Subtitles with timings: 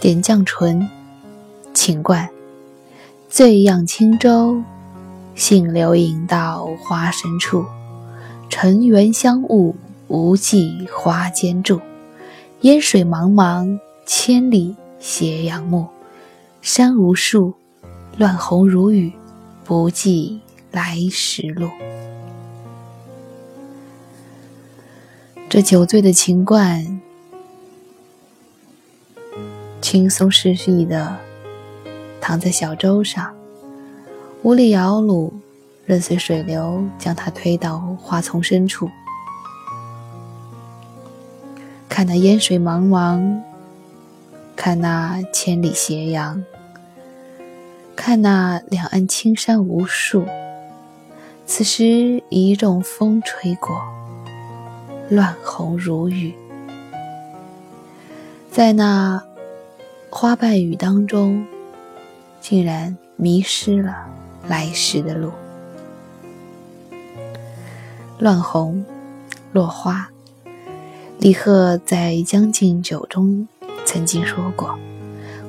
[0.00, 0.88] 点绛唇，
[1.74, 2.28] 秦观。
[3.28, 4.62] 醉漾轻舟，
[5.34, 7.64] 信流引到花深处。
[8.48, 9.74] 尘缘香雾，
[10.06, 11.80] 无计花间住。
[12.60, 15.88] 烟水茫茫，千里斜阳暮。
[16.62, 17.54] 山无数，
[18.16, 19.12] 乱红如雨，
[19.64, 20.40] 不记
[20.70, 21.68] 来时路。
[25.48, 27.00] 这酒醉的秦观，
[29.80, 31.16] 轻松适意的。
[32.20, 33.34] 躺在小舟上，
[34.42, 35.32] 无力摇橹，
[35.86, 38.90] 任随水流将它推到花丛深处。
[41.88, 43.40] 看那烟水茫茫，
[44.54, 46.44] 看那千里斜阳，
[47.96, 50.26] 看那两岸青山无数。
[51.46, 53.80] 此时一阵风吹过，
[55.08, 56.34] 乱红如雨，
[58.50, 59.22] 在那
[60.20, 61.46] 花瓣雨当中。
[62.40, 64.04] 竟然迷失了
[64.48, 65.30] 来时的路。
[68.18, 68.84] 乱红，
[69.52, 70.08] 落花。
[71.20, 73.46] 李贺在《将进酒》中
[73.84, 74.76] 曾经说过：“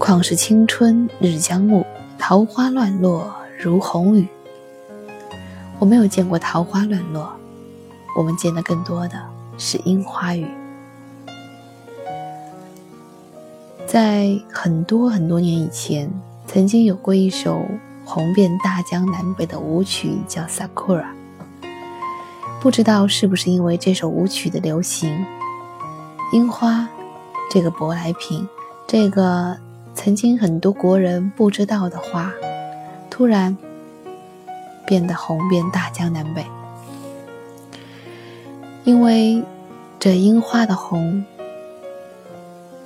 [0.00, 1.84] 况是青春日将暮，
[2.18, 4.26] 桃花乱落如红雨。”
[5.78, 7.30] 我没有见过桃花乱落，
[8.16, 9.22] 我们见的更多的
[9.58, 10.46] 是樱花雨。
[13.94, 16.10] 在很多很多年以前。
[16.48, 17.64] 曾经有过一首
[18.04, 21.04] 红遍大江南北的舞曲，叫《Sakura》。
[22.60, 25.24] 不知道是不是因为这首舞曲的流行，
[26.32, 26.88] 樱花
[27.48, 28.48] 这个舶来品，
[28.84, 29.56] 这个
[29.94, 32.32] 曾经很多国人不知道的花，
[33.08, 33.56] 突然
[34.84, 36.44] 变得红遍大江南北。
[38.82, 39.40] 因为
[40.00, 41.24] 这樱花的红，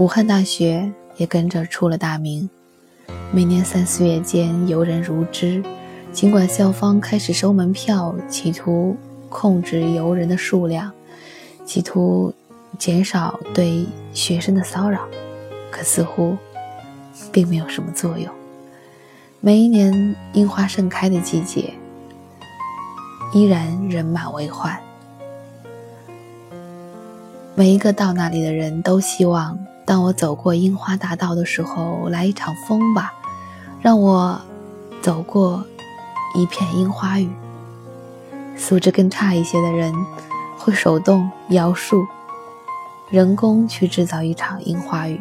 [0.00, 2.48] 武汉大学也跟着出了大名。
[3.30, 5.62] 每年三四月间，游人如织。
[6.10, 8.96] 尽管校方开始收门票，企图
[9.28, 10.90] 控制游人的数量，
[11.66, 12.32] 企图
[12.78, 13.84] 减少对
[14.14, 15.06] 学生的骚扰，
[15.70, 16.34] 可似乎
[17.30, 18.32] 并没有什么作用。
[19.40, 21.74] 每一年樱花盛开的季节，
[23.34, 24.80] 依然人满为患。
[27.54, 29.58] 每一个到那里的人都希望，
[29.90, 33.12] 当我走过樱花大道的时候，来一场风吧。
[33.80, 34.40] 让我
[35.02, 35.64] 走过
[36.36, 37.28] 一片樱花雨。
[38.56, 39.92] 素质更差一些的人
[40.56, 42.06] 会手动摇树，
[43.10, 45.20] 人工去制造一场樱花雨。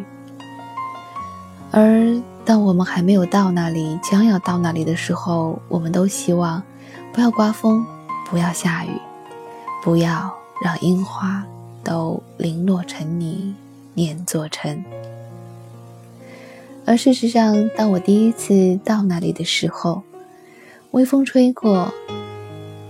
[1.72, 6.62] 而当我们还没有到那里，将要到那里的时候，我们都希望
[7.12, 7.84] 不要刮风，
[8.30, 8.92] 不要下雨，
[9.84, 10.32] 不要
[10.64, 11.44] 让樱花
[11.84, 13.56] 都零落成泥，
[14.00, 14.82] 碾作尘。
[16.86, 20.02] 而事实上，当我第一次到那里的时候，
[20.92, 21.94] 微风吹过，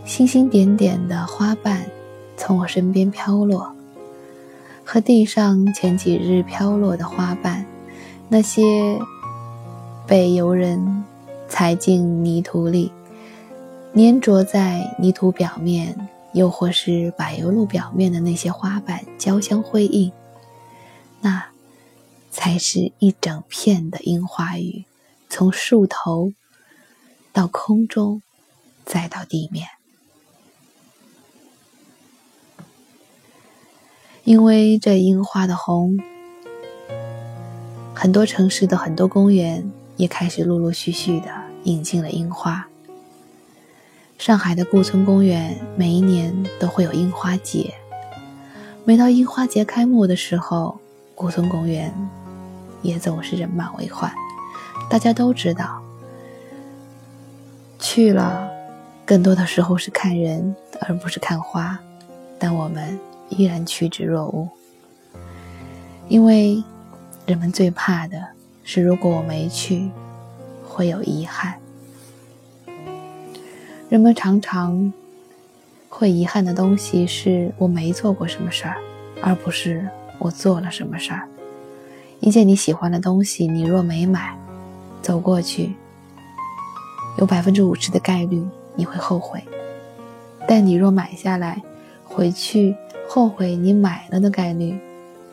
[0.06, 1.84] 星星点点的花瓣
[2.38, 3.74] 从我身边飘落，
[4.86, 7.66] 和地上前几日飘落的花瓣，
[8.30, 9.00] 那些
[10.06, 11.03] 被游人
[11.48, 12.92] 踩进泥土里，
[13.96, 20.12] 粘着在泥土表面，又或是柏油路表面的那些花瓣交相辉映，
[21.22, 21.47] 那。
[22.31, 24.85] 才是一整片的樱花雨，
[25.30, 26.31] 从树头
[27.34, 28.22] 到空中，
[28.85, 29.68] 再到地面。
[34.24, 35.97] 因为这樱花的红，
[37.96, 42.69] 很多城市的很多公园也开始陆陆续续的引进了樱花。
[44.19, 47.74] 上海的顾村公园每一年都会有樱花节，
[48.86, 50.80] 每到樱花节开幕的时候，
[51.19, 51.94] 古村公园。
[52.81, 54.09] 也总是人满为患，
[54.90, 55.81] 大家都知道，
[57.78, 58.50] 去了，
[59.06, 61.77] 更多的时候是看人，而不是看花，
[62.39, 64.50] 但我们依然趋之若鹜，
[66.07, 66.63] 因为
[67.25, 68.27] 人们最怕的
[68.63, 69.92] 是，如果我没去，
[70.65, 71.60] 会有遗憾。
[73.89, 74.94] 人们常常
[75.89, 78.77] 会遗憾的东西是我没做过什么事儿，
[79.22, 79.86] 而不是
[80.19, 81.27] 我做了什么事儿。
[82.19, 84.38] 一件你喜欢的东西，你若没买，
[85.01, 85.74] 走过去，
[87.18, 88.45] 有百分之五十的概率
[88.75, 89.39] 你会后悔；
[90.48, 91.62] 但你若买下来，
[92.04, 92.75] 回去
[93.07, 94.77] 后悔你买了的概率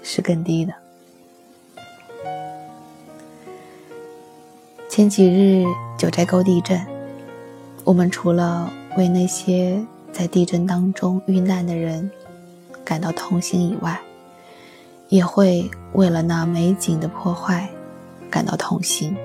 [0.03, 0.73] 是更低的。
[4.89, 5.67] 前几日
[5.99, 6.81] 九寨沟地震，
[7.85, 12.09] 我们除了为那些在地震当中遇难的人
[12.85, 14.01] 感到痛心以外，
[15.09, 17.69] 也会为了那美景的破坏
[18.31, 19.17] 感到痛心。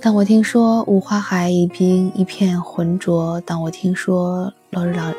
[0.00, 5.14] 当我听说五花海已经一片浑浊，当我听说落日朗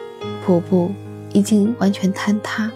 [0.46, 0.92] 瀑布
[1.32, 2.70] 已经完全坍塌，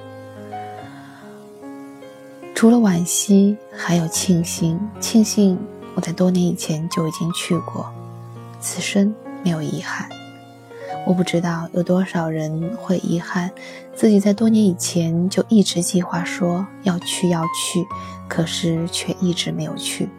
[2.56, 4.80] 除了惋惜，还有庆幸。
[5.02, 5.60] 庆幸
[5.96, 7.86] 我在多年以前就已经去过，
[8.62, 9.14] 此生
[9.44, 10.08] 没有遗憾。
[11.08, 13.50] 我不知道有多少人会遗憾
[13.96, 17.88] 自己在多年以前就一直计划说要去要去，
[18.28, 20.10] 可是却一直没有去。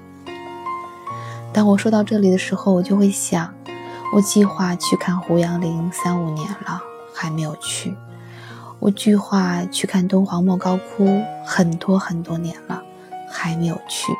[1.52, 3.52] 当我说到这里的时候，我就会想，
[4.14, 6.80] 我计划去看胡杨林三五年了，
[7.12, 7.92] 还没有去；
[8.78, 12.82] 我计划去看敦煌莫高窟很多很多年了，
[13.30, 14.10] 还没有去；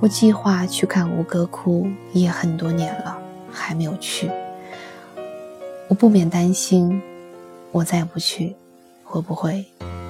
[0.00, 3.16] 我计划去看吴哥窟也很多年了，
[3.52, 4.28] 还没有去。
[5.92, 7.02] 我不免担心，
[7.70, 8.56] 我再不去，
[9.04, 9.62] 会不会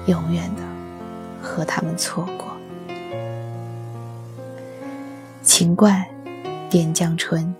[0.05, 0.61] 永远的
[1.41, 2.47] 和他们错过？
[5.41, 6.05] 秦观。
[6.69, 7.53] 点绛春，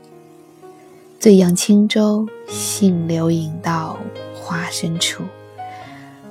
[1.19, 3.99] 醉仰轻舟，信流引到
[4.33, 5.25] 花深处。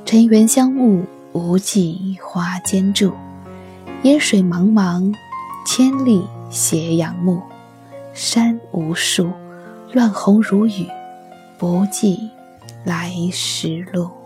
[0.06, 3.12] 尘缘香雾，无际花间住。
[4.04, 5.14] 烟水茫茫，
[5.66, 7.42] 千里斜阳暮。
[8.14, 9.30] 山无数，
[9.92, 10.88] 乱红如雨，
[11.62, 12.28] 不记
[12.84, 14.21] 来时路。